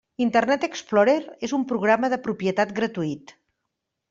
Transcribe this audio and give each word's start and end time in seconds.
Internet 0.23 0.63
Explorer 0.67 1.15
és 1.49 1.53
un 1.59 1.67
programa 1.73 2.09
de 2.15 2.19
propietat 2.29 2.73
gratuït. 2.81 3.37